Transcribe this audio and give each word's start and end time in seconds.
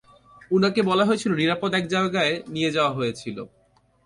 উনাকে 0.51 0.81
বলা 0.81 1.03
হয়েছিল 1.05 1.31
নিরাপদ 1.35 1.71
এক 1.73 1.85
জায়গায় 1.87 2.33
নিয়ে 2.47 2.71
যাওয়া 2.71 2.91
হয়েছিল। 2.93 3.37